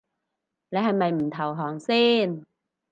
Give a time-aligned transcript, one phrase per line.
[0.69, 2.43] 你係咪唔投降先